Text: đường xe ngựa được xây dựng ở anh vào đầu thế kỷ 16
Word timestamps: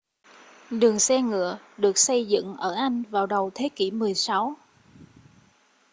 đường 0.71 0.99
xe 0.99 1.21
ngựa 1.21 1.57
được 1.77 1.97
xây 1.97 2.27
dựng 2.27 2.55
ở 2.57 2.73
anh 2.73 3.03
vào 3.09 3.25
đầu 3.25 3.51
thế 3.55 3.69
kỷ 3.75 3.91
16 3.91 4.55